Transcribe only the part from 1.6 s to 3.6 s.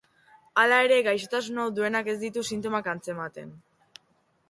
hau duenak ez ditu sintomak antzematen.